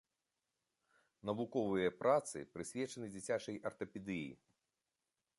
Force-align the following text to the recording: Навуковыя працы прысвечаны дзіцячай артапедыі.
Навуковыя 1.29 1.89
працы 2.01 2.37
прысвечаны 2.55 3.07
дзіцячай 3.15 3.61
артапедыі. 3.71 4.31